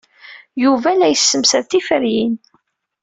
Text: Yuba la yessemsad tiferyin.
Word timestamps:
Yuba 0.63 0.89
la 0.97 1.07
yessemsad 1.09 1.65
tiferyin. 1.69 2.33